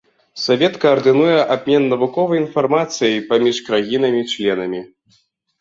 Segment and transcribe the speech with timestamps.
[0.43, 4.81] Савет каардынуе абмен навуковай інфармацыяй паміж краінамі-членамі.